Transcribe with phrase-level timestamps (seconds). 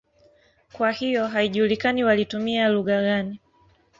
[0.73, 3.39] Kwa hiyo haijulikani walitumia lugha gani.